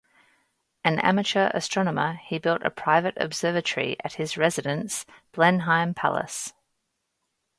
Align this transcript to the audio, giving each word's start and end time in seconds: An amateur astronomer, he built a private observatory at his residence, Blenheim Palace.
An 0.83 0.97
amateur 0.97 1.51
astronomer, 1.53 2.15
he 2.23 2.39
built 2.39 2.63
a 2.63 2.71
private 2.71 3.13
observatory 3.17 3.97
at 4.03 4.13
his 4.13 4.35
residence, 4.35 5.05
Blenheim 5.31 5.93
Palace. 5.93 6.53